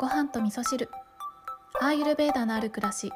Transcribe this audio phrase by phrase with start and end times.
[0.00, 0.88] ご飯と味噌汁。
[1.78, 3.12] アーユルベーダのある暮らし。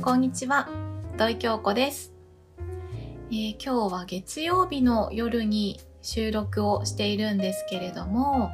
[0.00, 0.68] こんにちは。
[1.18, 2.12] 土井京子です、
[3.32, 8.52] えー今日は月曜日の夜に収録をしているんですけれども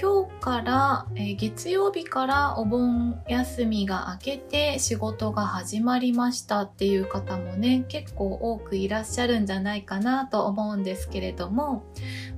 [0.00, 11.84] 今日から、え月曜日からお盆休みが明けて仕事が始まりましたっていう方もね結構多くいらっしゃるんじゃないかなと思うんですけれども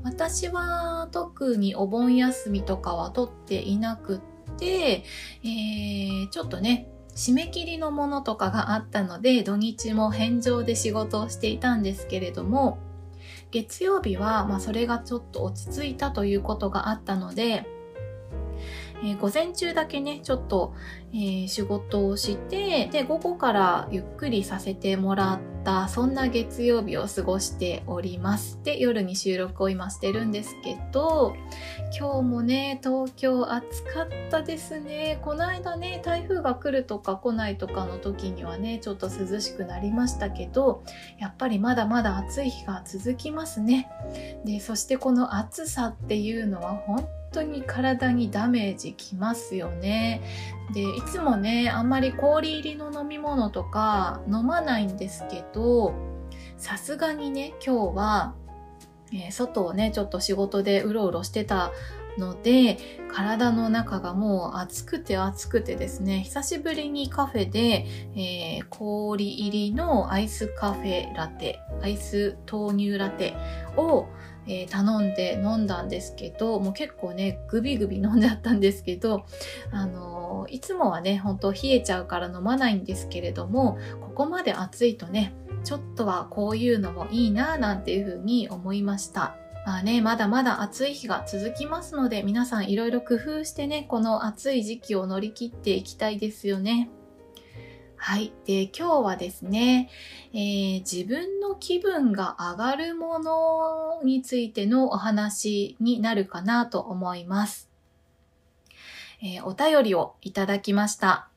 [0.02, 4.20] 私は特にお盆休みとかは取っていなくっ
[4.56, 5.04] て、
[5.44, 12.78] えーちょっとね締め切りのものとかがあったので土日も返上で仕事をしていたんですけれども
[13.50, 17.66] 月曜日は、まあ、それがちょっと落ち着いたということがあったので、
[19.02, 20.74] えー午前中だけねちょっと、
[21.12, 28.58] えー仕事をしてで午後からゆっくりさせてもらったそんな月曜日を過ごしております。
[28.62, 31.34] で夜に収録を今してるんですけど
[31.98, 35.18] 今日もね東京暑かったですね。
[35.22, 40.82] この間ね台風が来るとか来ないとかの時にはねちょっと涼しくなりましたけど
[41.18, 43.90] やっぱりまだまだ暑い日が続きますね。
[44.44, 50.22] でそしてこの暑さっていうのは本当に体にダメージきますよね。
[50.72, 55.94] でいつもねあんまり氷入りの飲み物とか飲まないんですけど
[56.56, 58.34] さすがにね今日は、
[59.12, 61.72] えー外をねちょっと仕事でうろうろしてた
[62.18, 62.78] ので
[63.12, 73.34] 体の中がもう暑くて暑くてですね久しぶりにカフェで、えー氷入りのアイスカフェラテアイス豆乳ラテ
[73.76, 74.06] を、
[74.46, 79.24] えー頼んで飲んだんですけどもう結構ねグビグビ飲んじゃったんですけど
[79.70, 89.36] あのーいつもはね本当冷えちゃうから飲まないんですけれどもここまで暑いとねちょっとはこういうのもいいななんていうふうに思いました。
[89.66, 96.88] まあね、まだまだ暑い日が続きますので、皆さんいろいろ工夫してね、この暑い時期を乗り切っていきたいですよね。
[98.02, 98.32] はい。
[98.46, 99.90] で、今日はですね、
[100.32, 107.68] えー自分の気分が上がるものについてのお話になるかなと思います。
[109.22, 111.28] えーお便りをいただきました。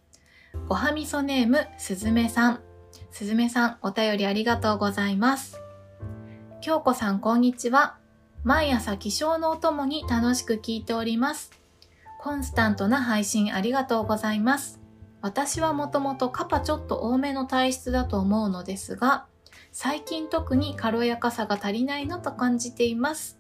[0.70, 2.62] ごはみそネーム、すずめさん。
[3.12, 5.60] すずめさん、お便りありがとうございます。
[6.62, 7.98] 京子さん、こんにちは。
[8.46, 11.52] 毎朝起床のお供に楽しく聞いております。
[12.22, 14.83] コンスタントな配信ありがとうございます。
[15.24, 19.26] 私はもともとカパちょっと多めの体質だと思うのですが、
[19.72, 23.40] 最近特に軽やかさが足りないなと感じています。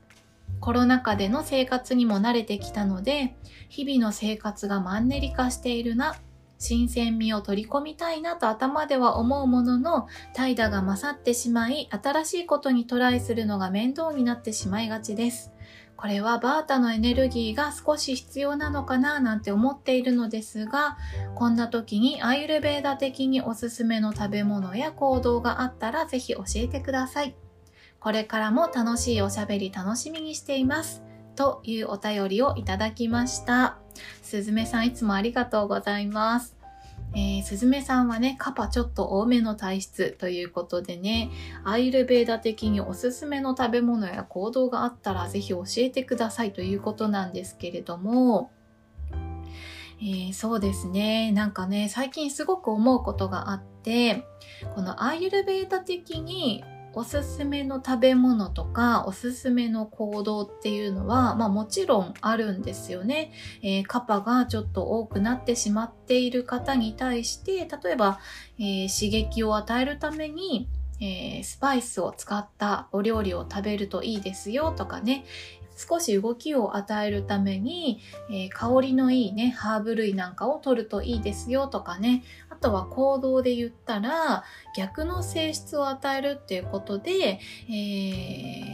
[0.61, 3.35] コロナ禍での生活にも慣れてきたので、
[3.67, 6.16] 日々の生活がマンネリ化しているな、
[6.57, 15.53] 新鮮味を取り込みたいなと頭では思うものの、怠惰が勝ってしまい、新しいことにトライするのが面倒になってしまいがちです。
[16.03, 20.97] これはバータのエネルギーが少し必要なのかななんて思っているのですが、
[21.34, 27.38] こんな時にアイルベーダ的におすすめの食べ物や行動があったらぜひ教えてください。
[28.02, 31.02] これからも楽しいおしゃべり楽しみにしています。
[31.38, 33.78] というお便りをいただきました。
[34.22, 36.62] すずめさんいつもありがとうございます。
[37.16, 41.29] えー、すずめさんはね、カパちょっと多めの体質ということでね、
[41.63, 48.52] アイルベーダ的におすすめの食べ物や行動があったらぜひ教えてくださいということなんですけれども、
[50.02, 51.31] えーそうですね。
[51.31, 54.25] なんかね、最近すごく思うことがあって、
[54.73, 56.63] このアイルベーダ的に
[56.95, 63.31] おすすめの食べ物とかおすすめの行動っていうのは、まあもちろんあるんですよね。
[63.61, 68.19] えーカパがちょっと多くなってしまっている方に対して、例えば、
[68.59, 70.69] えー刺激を与えるために、
[71.01, 75.25] えースパイスを使ったお料理を食べるといいですよとかね、
[75.75, 77.99] 少し動きを与えるために、
[78.29, 82.23] えー香りのいいね、ハーブ類なんかを取るといいですよとかね、
[82.63, 84.44] とは行動で言ったら、
[84.75, 87.40] 逆の性質を与えるっていうことで、
[87.70, 87.72] え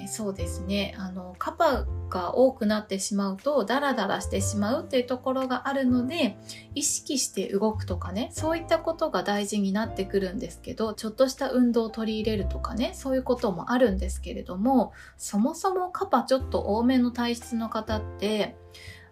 [0.05, 6.37] ーそうですね、あの、カパが多くなってしまうと、ダラダラしてしまうっていうところがあるので、
[6.73, 18.55] 意識して動くとかね、そういったことが大事になってくるんですけど、ちょっとした運動を取り入れるとかね、そういうこともあるんですけれども、そもそもカパちょっと多めの体質の方って、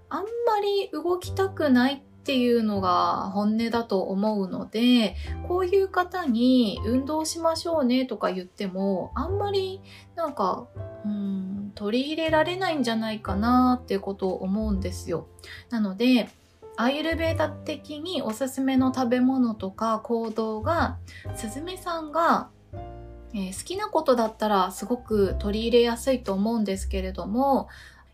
[0.09, 5.15] あんまり動きたくないってていうのが本音だと思うので、
[5.47, 9.81] こういう方に運動しましょうねとか言っても、あんまり
[10.17, 10.67] なんか、
[11.05, 15.27] うん、取り入れられないんじゃないかなっていうことを思うんですよ。
[15.69, 16.27] なので、
[16.75, 20.97] アイルベーダ的におすすめの食べ物とか行動が、
[21.33, 22.49] すずめさんが、
[23.33, 27.69] えー、好きなことだったらすごく取り入れやすいと思うんですけれども、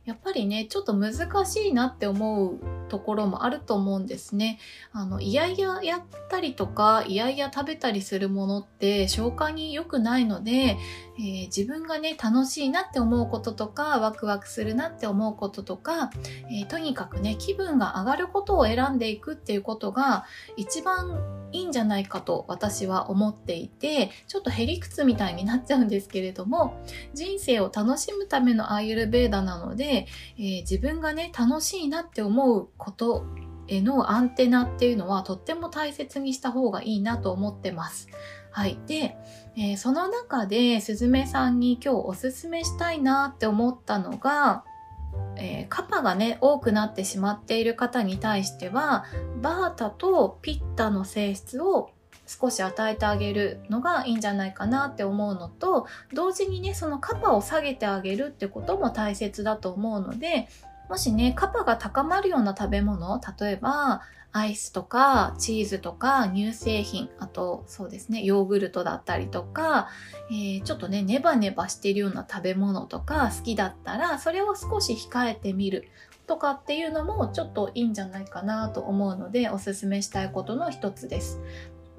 [0.05, 2.59] やっぱりね、ちょっと難しいなって思う
[2.89, 4.59] ところもあると思うんですね。
[4.91, 10.77] あの、いやいややったりとか、いやいや食べたりするものって消化に良くないので、
[11.17, 16.11] えー、自分がね、楽しいなって思うこととか、ワクワクするなって思うこととか、
[16.51, 20.25] えー、とにかくね、気分が上がることを選んでいくっていうことが
[20.57, 26.83] 一番いいんじゃないかと私は思っていて、ちょっとへりくつみたいになっちゃうんですけれども、
[27.13, 30.07] 人生を楽しむためのアーユルベーダなので、
[30.37, 33.25] えー、自分がね、楽しいなって思うこと
[33.67, 38.09] へのアンテナっていうのはとっても大切にした方がいいなと思ってます。
[38.51, 38.77] はい。
[38.87, 39.15] で、
[39.55, 44.63] えー、その中で、すずめさんに今日おすすめしたいなって思ったのが、
[45.37, 49.05] えー、カパがね、多くなってしまっている方に対しては、
[49.41, 51.91] バータとピッタの性質を
[52.25, 60.47] 少し与えてあげるのがいいんじゃないかなって思うのと、同時にね、そのカパを下げてあげるってことも大切だと思うので、
[60.89, 64.01] もしね、カパが高まるような食べ物、例えば、
[64.35, 69.89] アイスとかチーズとか乳製品、あとそうですね、ヨーグルトだったりとか、
[70.31, 75.87] えー、ちょっとね、ネバネバしてるような食べ物とか好きだったら、それを少し控えてみる
[76.25, 81.39] とかっていうのもちょっといいんじゃないかなと思うので、おすすめしたいことの一つです。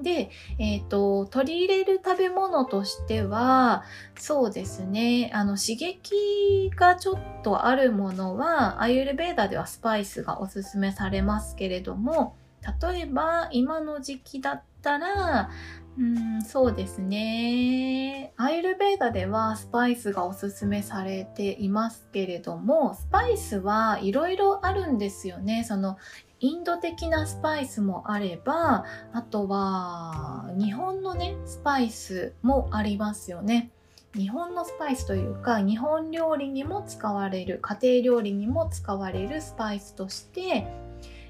[0.01, 3.85] で、えっ、ー、と、取り入れる食べ物としては、
[4.17, 12.37] そうですね、あの、刺激がちょっとあるものは、アユルベーダではスパイスがおすすめされますけれども、
[12.83, 15.51] 例えば、今の時期だったら、
[15.97, 18.33] うん、そうですね。
[18.37, 25.63] アイルベーダではスパイスがおすすめされていますけれども、スパイスはいろいろあるんですよね。
[25.63, 25.97] その
[26.45, 33.71] インド的なスパイスもあれば、あとは日本のね、スパイスもありますよね。
[34.15, 40.67] 日本のスパイスというか、日本料理にも使われる、家庭料理にも使われるスパイスとして、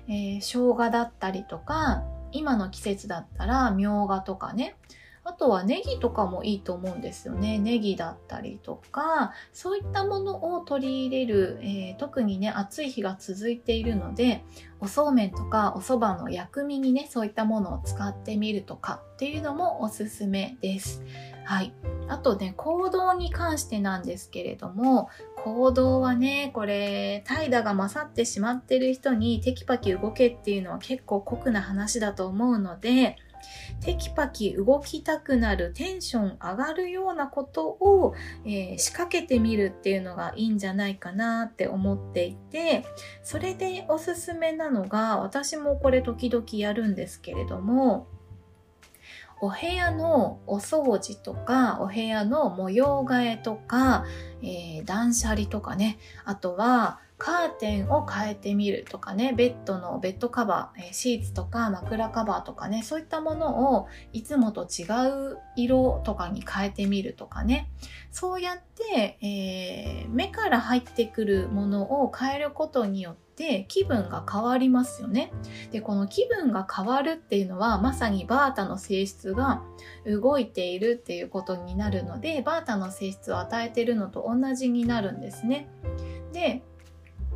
[0.08, 2.02] えー、生姜だったりとか、
[2.32, 4.75] 今の季節だったらみょうがとかね、
[5.26, 7.59] あとはネギとかもいいと思うんですよね。
[7.59, 14.44] ネギだったりとか、そういったものを取り入れる、えー、特にね、暑い日が続いているので、
[14.81, 21.03] おそうめんとかお蕎麦の薬味にね、そういったものを使ってみるとかっていうのもおすすめです。
[21.44, 21.73] はい。
[22.09, 33.17] あとね、行動に関してなんですけれども、行動はね、これ、怠惰が勝ってしまってる人にテキパキ動けっていうのは結構酷な話だと思うので、
[33.81, 38.14] テキパキ動きたくなるテンション上がるようなことを、
[38.44, 42.85] えー、仕掛けてみるっていうのがいいんじゃないかなって思っていて
[43.23, 48.08] それでおすすめなのが私もこれ時々やるんですけれども
[49.44, 54.06] お部屋のお掃除とか、お部屋の模様替えとか、
[54.41, 64.85] えー、断捨離とかね、あとは、カーテンを変えてみるとかね、ベッドのベッドカバー、えシーツとか枕カバーとかね、そういったものをいつもと違
[65.32, 67.70] う色とかに変えてみるとかね、
[68.11, 73.24] そうやって、えー、目から入ってくるものを変えることによって
[73.69, 75.32] 気分が変わりますよね。
[75.72, 79.62] で、この気分が変わるっていうのはまさにバータの性質が
[80.06, 85.69] 動いているっていうことになるので、バータの性質を与えてるのと同じになるんですね。
[86.32, 86.62] で、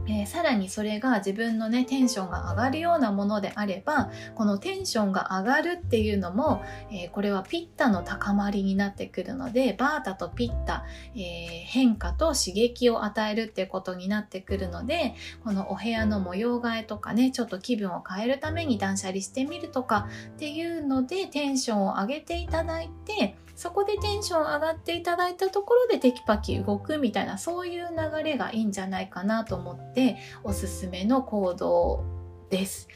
[0.09, 10.85] えー、さらにそれが自分のねテンションが上がるようなものであればこのテンションが上がるっていうのも、えー、これはピッタの高まりになってくるのでバータとピッタ、
[11.15, 11.21] えー、
[11.67, 32.05] 変化と刺激を与えるっていうことになってくるのでこのお部屋の模様替えとかねちょっと気分を変えるために断捨離してみるとかっていうのでテンションを上げていただいてそこでテンション上がっていただいたところでテキパキ動くみたいなそういう流れがいいんじゃないかなと思っておすすめの行動
[32.51, 32.87] です。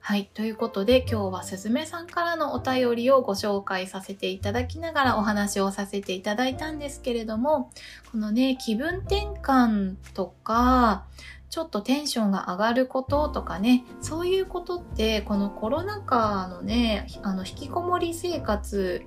[0.00, 0.30] はい。
[0.32, 7.70] ということで今日はすずめさんからのお便りをご紹介させていただきながらお話をさせていただいたんですけれども、
[8.10, 11.04] このね、気分転換とか、
[11.50, 19.02] ちょっとテンションが上がることとかね、そういうことって、このコロナ禍のね、あの、引きこもり生活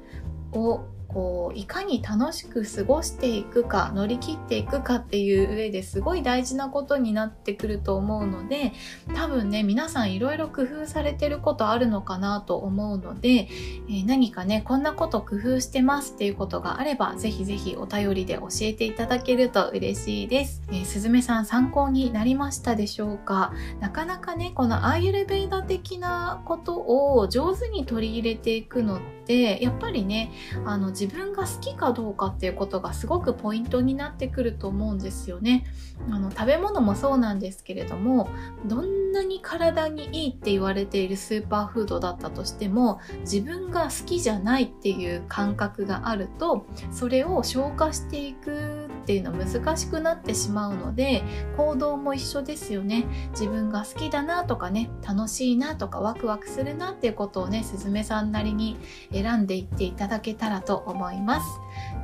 [0.52, 8.74] をこういかに楽しく過ごしていくか乗り切っていくかっていう上ですごい大事なことになってくると思うので
[9.16, 13.50] 多分ね皆さんいろいろ工夫されてることあるのかなと思うので、
[13.90, 23.52] えー、何かねこんなこと工夫してますっていうことがあればぜひぜひお便りで教えていただけると嬉しいです、えー、すずめさん参考になりましたでしょうか？
[23.80, 30.32] なかなかねこのアーユルベーダ的なことを上手に取り入れていくのってやっぱりね
[30.66, 35.66] あの自分が好きかどうかっていうことがすごくポイントになってくると思うんですよね。
[36.10, 38.30] あの食べ物もそうなんですけれども
[38.66, 51.24] どんなに体にいいって言われているスーパーフードだったとしても自分が好きじゃないっていう感覚があるとそれを消化していくっていうのは難しくなってしまうので
[51.58, 58.78] 行動も一緒ですよね自分が好きだなとかね楽しいなとかワクワクするなっていうことをねすずめさんなりに
[59.12, 61.60] 選んでいっていただけたらと思います。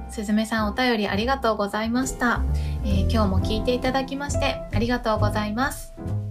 [0.09, 2.41] すずめさんお便りありがとうございました、
[2.83, 6.24] えー、今日も聞いていただきましてありがとうございます。